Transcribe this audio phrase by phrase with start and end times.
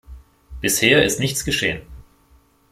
[0.61, 1.83] Bisher ist nichts geschehen.